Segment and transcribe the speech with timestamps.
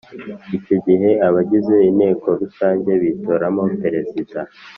[0.57, 4.39] Icyo gihe abagize Inteko Rusange bitoramo Perezida